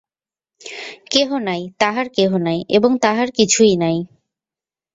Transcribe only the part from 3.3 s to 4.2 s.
কিছুই নাই।